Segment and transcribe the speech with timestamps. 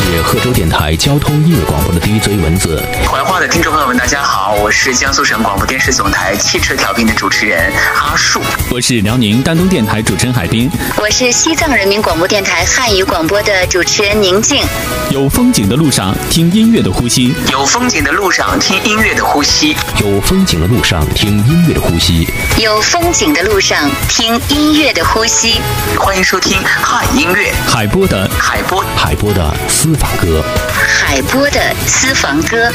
[0.00, 2.82] 是贺州电台交通音乐广播的 DJ 文字。
[3.06, 8.40] 怀化的听众朋友们，大家好，我是江苏省广播电视总台汽车调频的主持人阿树。
[8.70, 10.70] 我是辽宁丹东电台主持人海滨。
[10.96, 14.64] 我是西藏人民广播电台汉语广播的主持人宁静。
[15.10, 22.26] 有风景的路上，听音乐的呼吸；有风景的路上，听音乐的呼吸；有风景的路上，听音乐的呼吸；
[22.58, 25.60] 有风景的路上，听音乐的呼吸。
[25.98, 29.52] 欢迎收听汉音乐海波的海波海波的
[29.90, 30.40] 私房歌，
[30.78, 32.70] 海波的私房歌。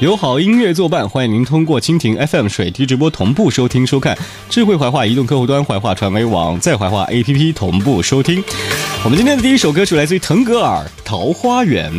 [0.00, 4.14] 有好音乐作伴，欢迎您通过蜻蜓 FM 水滴直播同步收听收看，
[4.50, 8.44] 智慧怀化移动客户端、怀化传媒网在怀化 APP 同步收听。
[9.02, 11.90] 我们今天的第一首歌曲来自于腾格尔《桃花源》。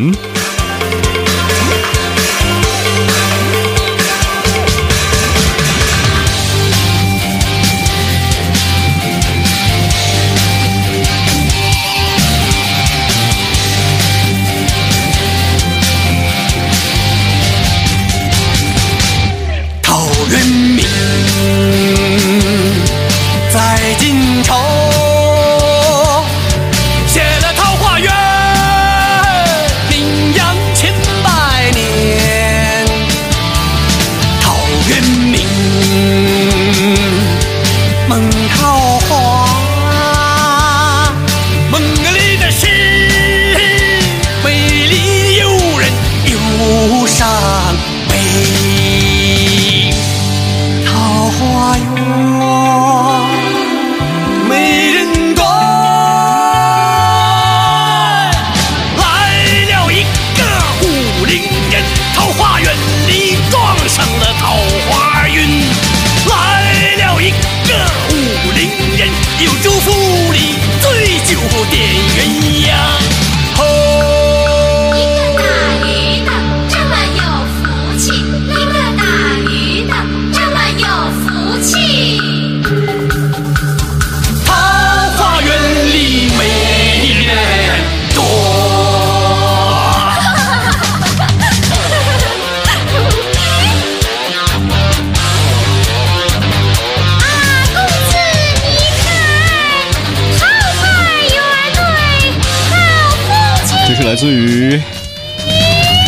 [104.05, 104.79] 来自于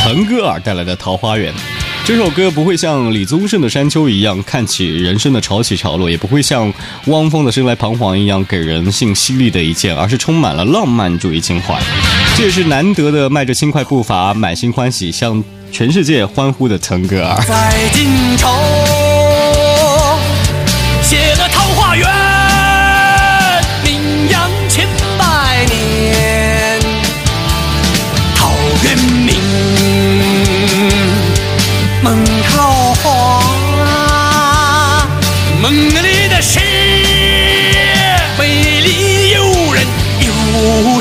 [0.04, 1.52] 腾格尔带来的《桃花源》
[2.06, 6.72] 这首歌，不会像李宗盛的《山丘》一样看起人生的潮起潮落，也不会像
[7.08, 11.76] 汪峰的《生来彷徨》一样给人性犀利的一剑，而是充满了浪漫主义情怀。
[12.38, 17.44] 这也是难得的迈着轻快步伐、满心欢喜向全世界欢呼的腾格尔。
[17.46, 17.74] 在
[32.08, 33.42] 梦桃花，
[35.62, 36.58] 梦那里的事，
[38.40, 39.86] 美丽诱人
[40.22, 40.97] 又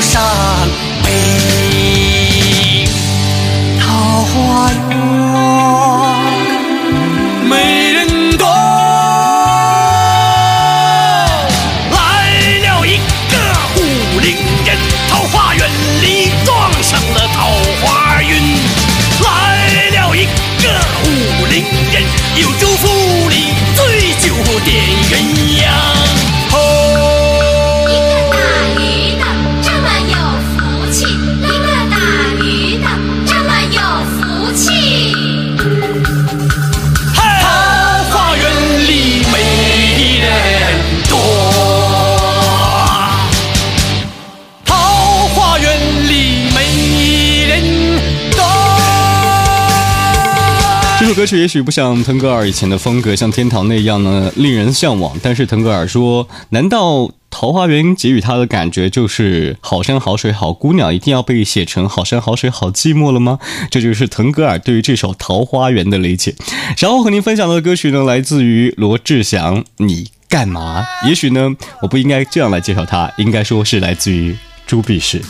[51.27, 55.15] 曲也许不像腾格尔以前的风格，像天堂那样呢令人向往。
[55.21, 63.37] 但是腾格尔说：“难道桃花源给予他的感觉就是好山好水好姑娘，一定要被写成好山好水好寂寞了吗？”
[63.69, 66.33] 这就是腾格尔对于这首《桃花源》的理解。
[66.77, 70.85] 然后和您分享的歌曲呢，来自于罗志祥，《你干嘛》。
[71.09, 74.35] 也许呢，我不应该这样来介绍他，应该说是来自于
[74.65, 75.21] 朱碧石。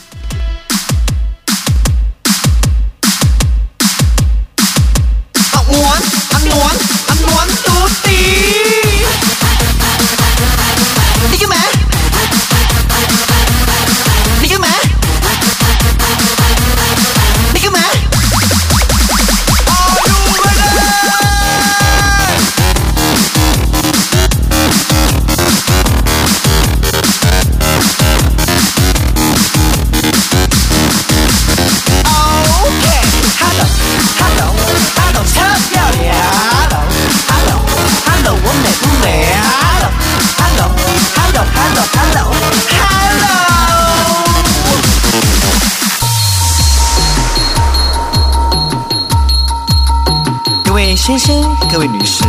[51.87, 52.23] 女士，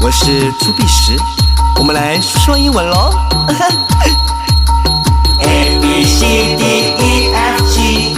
[0.00, 1.16] 我是朱碧石，
[1.78, 3.10] 我们来说英文喽。
[5.40, 6.64] A B C D
[6.98, 8.11] E F G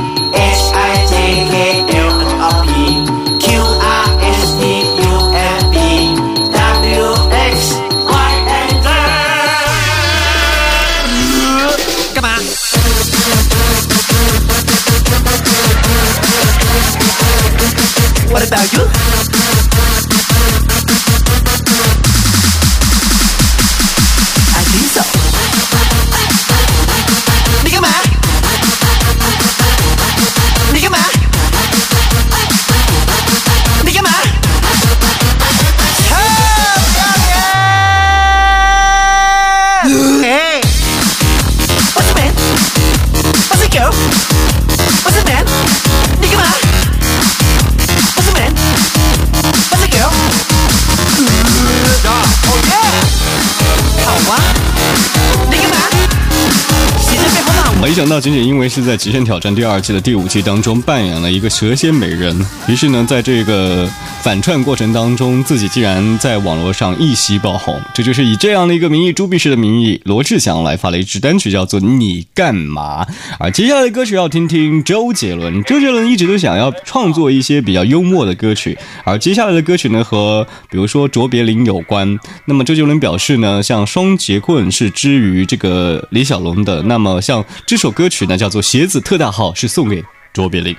[57.95, 62.37] 想到，仅仅因为是在《极限挑战》第二季的第五季当中扮演了一个蛇蝎美人，
[62.67, 63.89] 于是呢，在这个
[64.25, 67.79] 反串过程当中，自己竟然在网络上一夕爆红。
[67.93, 73.05] 这就是以这样的一个名义，朱碧石的名义，罗志祥来发了一支单曲，叫做《你干嘛》。
[73.39, 75.63] 而接下来的歌曲要听听周杰伦。
[75.65, 82.19] 周杰伦一直都想要创作一些比较幽默的歌曲，而接下来的歌曲呢，和比如说卓别林有关。
[82.47, 90.75] 那么周杰伦表示呢，像双节棍是之于这个李小龙的，那么像这首歌曲呢，叫做《鞋子特大号》，是送给卓别林。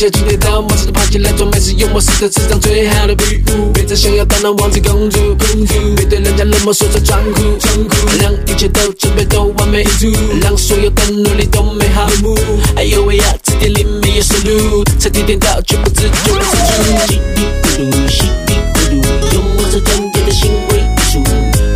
[0.00, 3.72] 如果不小心跌倒，马上爬起来装没事幽默是这世上最好的礼物。
[3.72, 12.38] 别再想要当那王子公主，公主别对人家冷漠说着装酷，装酷让一切都准备都完美无误，让所有的努力都美好一幕。
[12.76, 17.08] 哎呦喂呀，字典里没有收录，才点点到却不知就会生出。
[17.08, 20.80] 稀里糊涂，稀里糊涂，幽默是专业的行为艺
[21.10, 21.18] 术。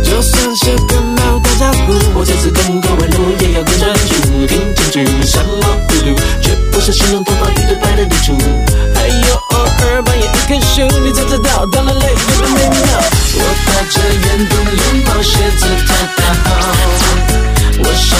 [0.01, 5.11] 就算是跟猫打招呼，我这次等各位路也要更专注，听清楚
[8.23, 8.33] 出。
[8.95, 12.79] 还有偶尔扮演一棵树，你才知道，到了泪有多美妙。
[13.35, 16.49] 我戴着圆墩绿帽，鞋子太大号，
[17.79, 18.15] 我手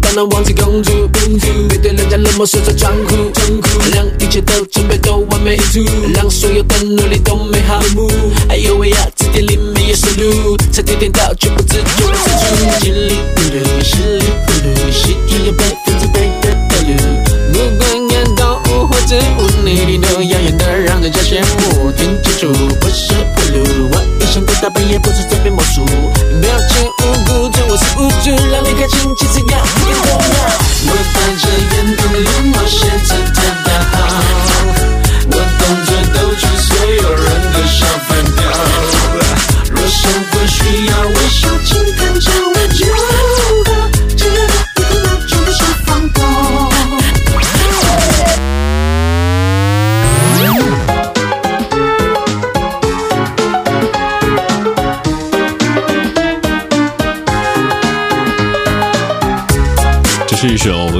[0.00, 8.10] 当那王子公主，公主别对人家冷漠说着装酷，装酷让一切都准备都完美无误，让所有的努力都美好一幕。
[8.48, 12.80] 哎呦喂呀，字典里没有收录，才点点到却不知就会生出。
[12.80, 16.90] 稀里糊涂，稀里糊涂，是一个百分之百的道路。
[17.52, 21.90] 不管看动物或植物，你你都耀眼的让人家羡慕。
[21.92, 25.84] 听清楚，不是葫芦，我一生的大半也不是在变魔术。
[26.40, 28.08] 表情无辜，这我是无
[28.78, 30.38] 助，让你开心，其实要一点重要。
[30.86, 32.16] 我戴着圆墩绿
[32.50, 33.96] 帽，鞋子特大号，
[35.26, 38.38] 我动作都出所有人的小饭票。
[39.70, 40.56] 若生活需
[40.86, 40.90] 要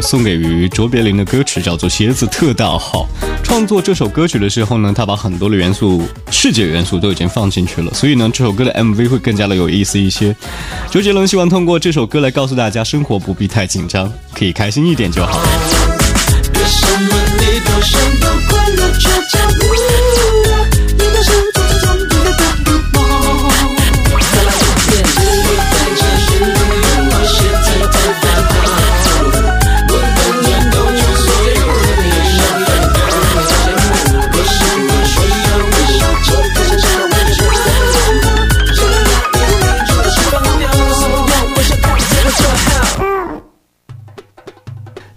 [0.01, 3.09] 送给于卓别林的歌曲，叫做《鞋子特大号》。
[3.45, 10.37] 创作这首歌曲的时候呢，他把很多的元素、视觉元素都已经放进去了，所以呢，这首歌的 MV 会更加的有意思一些。
[10.91, 15.41] 周杰伦希望通过这首歌来告诉大家，生活不必太紧张，可以开心一点就好。
[16.55, 18.93] 为什么你都想要快乐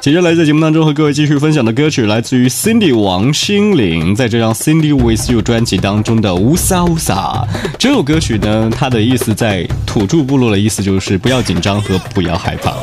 [0.01, 12.74] 接下来在节目当中和各位继续分享的歌曲来自于 Cindy 王心凌，在这张 Cindy with You 专辑当中的《乌撒乌撒》这首歌曲呢，它的意思在土著部落的意思就是不要紧张和不要害怕。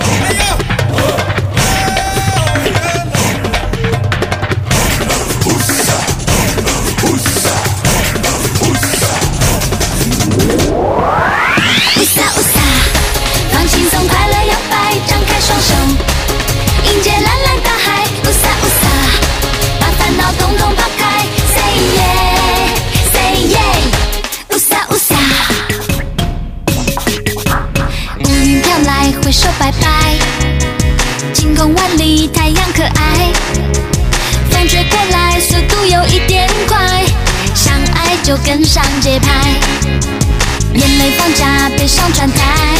[32.26, 33.32] 太阳可爱。
[34.50, 37.04] 风吹过来，速度有一点快，
[37.54, 39.28] 想爱就跟上节拍。
[40.74, 42.76] 眼泪放假，悲伤转台，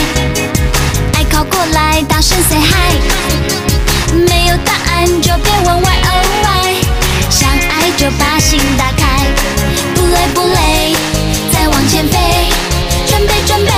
[1.14, 2.96] 爱靠过来，大声 say hi。
[4.28, 6.74] 没有答案就别问 why oh why，
[7.30, 9.26] 想爱就把心打开，
[9.94, 10.96] 不累不累，
[11.52, 12.18] 再往前飞，
[13.06, 13.72] 准备准备，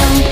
[0.00, 0.29] 开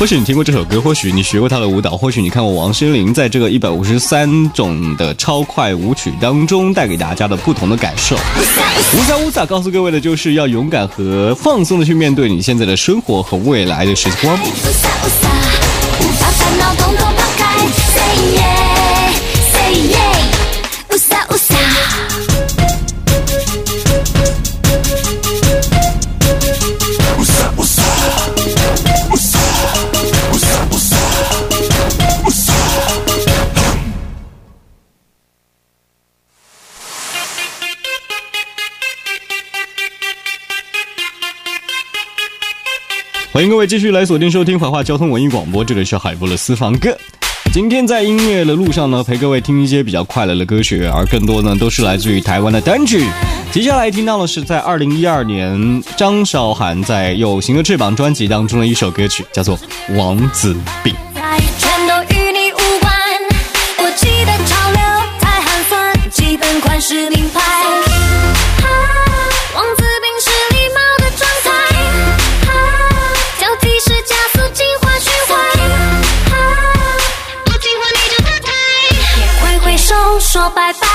[0.00, 8.16] 或许你听过这首歌，或许你学过他的舞蹈，或许你看过王心凌在这个一百五十三种的超快舞曲当中带给大家的不同的感受。
[8.16, 14.38] 乌撒乌撒告诉各位的就是要勇敢和放松的去面对你现在的生活和未来的时光。
[43.32, 46.96] 欢迎各位继续来锁定收听怀化交通文艺广播，这里是海波的私房歌。
[47.52, 53.06] 今天在音乐的路上呢，陪各位听一些比较快乐的歌曲，而更多呢都是来自于台湾的单曲。
[53.52, 59.56] 接下来听到的是在二零一二年张韶涵在《有形的翅膀》专辑当中的一首歌曲，叫做
[59.96, 60.92] 《王子病》。
[80.60, 80.89] 拜拜，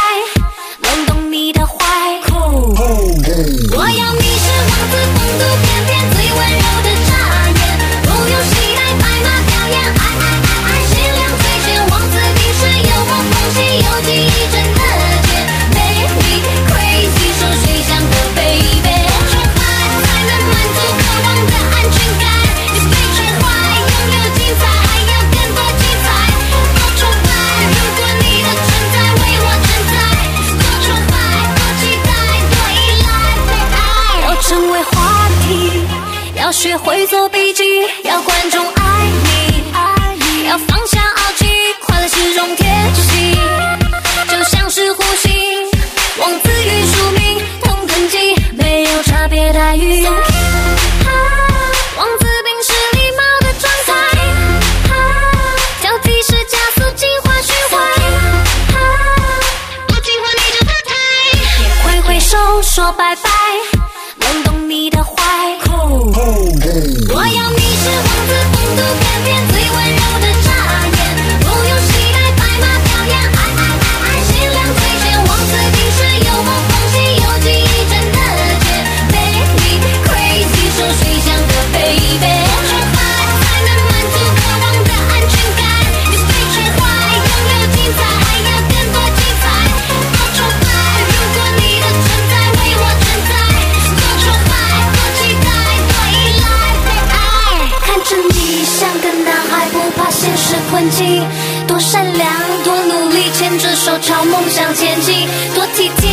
[101.86, 102.28] 善良，
[102.64, 106.05] 多努力，牵着手朝梦想前进，多体贴，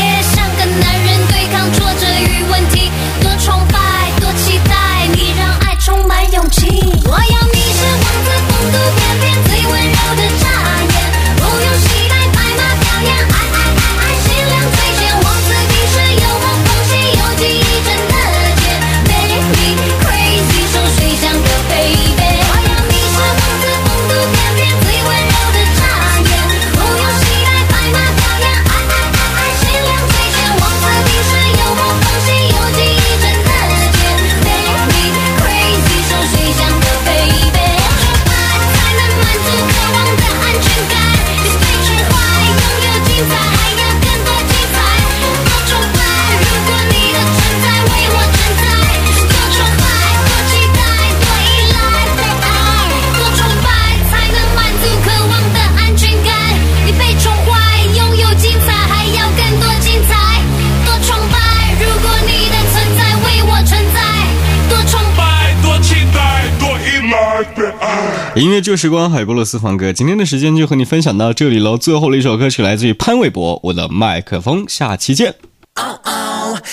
[68.43, 69.93] 音乐旧时光，海波罗私房歌。
[69.93, 71.79] 今天的时间就和你分享到这里喽。
[71.79, 75.37] 最后的一首歌曲来自于潘玮柏，《我的麦克风》，下期见。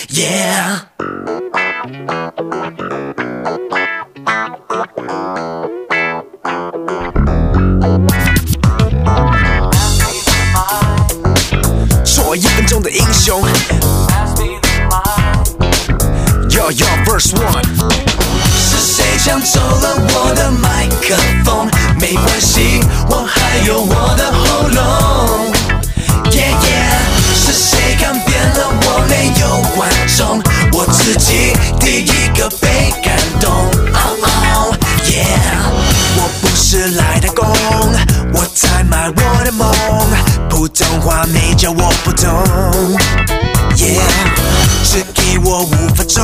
[0.08, 0.80] Yeah.
[12.04, 13.44] Yo, 一分钟的英雄。
[16.50, 18.09] Yo yo verse one。
[18.80, 21.14] 是谁抢走了我的麦克
[21.44, 21.70] 风？
[22.00, 25.52] 没关系，我还有我的喉咙。
[26.32, 26.56] Yeah
[27.36, 30.42] 是谁看扁了我没有观众？
[30.72, 33.52] 我自己第一个被感动。
[33.52, 34.18] Oh
[34.64, 35.26] oh yeah，
[36.16, 37.46] 我不是来打工，
[38.34, 39.70] 我在卖我的梦。
[40.50, 42.30] 普通话你教我不懂。
[45.50, 46.24] 我五分钟，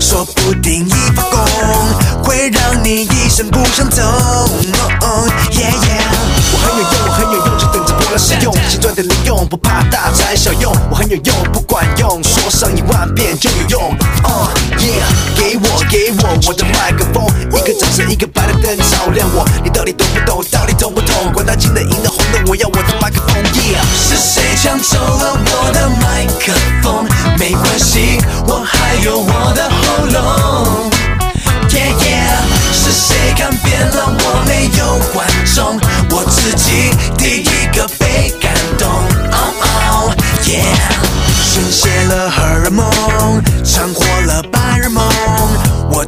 [0.00, 4.02] 说不定一发功会让你一生不想走。
[4.02, 6.02] Oh, yeah yeah，
[6.50, 10.74] 我很有用，我很有用，就等着不让使用，现赚点零用，不怕大材小用。
[10.90, 13.82] 我很有用，不管用，说上一万遍就有用。
[14.24, 15.06] Oh yeah，
[15.38, 19.48] 给我给我我的麦克风，一个掌声，一个白的灯照亮我。
[19.62, 20.44] 你到底懂不懂？
[20.50, 21.32] 到底懂不懂？
[21.32, 23.36] 管他金的银的红的，我要我的麦克风。
[23.54, 27.06] Yeah，是谁抢走了我的麦克风？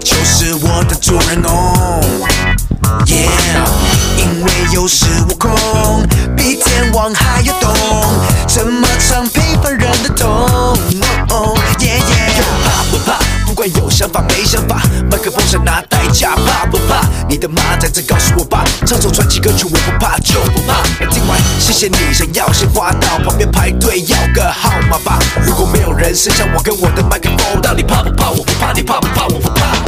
[0.03, 1.53] 就是我的主人公。
[3.07, 3.67] Yeah，
[4.17, 5.51] 因为有恃无恐，
[6.37, 7.73] 比天王还要懂，
[8.49, 10.29] 怎么唱平凡人的痛。
[11.29, 13.19] Oh, yeah yeah，怕不怕？
[13.47, 17.07] 不管有想法没想法，麦克风想拿代价，怕不怕？
[17.29, 20.83] 你的妈在这告诉我吧，唱首传奇歌曲我不怕就不怕。
[21.11, 25.19] 听完谢谢你，想要先花到旁边排队要个号码吧。
[25.45, 28.31] 如果没有人剩下我跟我的麦克风，到底怕不怕？
[28.31, 29.27] 我不怕，你怕不怕？
[29.27, 29.82] 我不怕。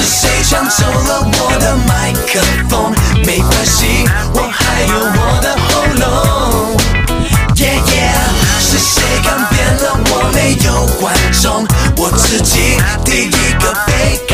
[0.00, 2.90] 是谁抢走了我的麦克风？
[3.26, 6.80] 没关系，我还有我的喉咙。
[8.58, 11.66] 是谁改变了我没有观众？
[11.96, 14.29] 我自己第一个被。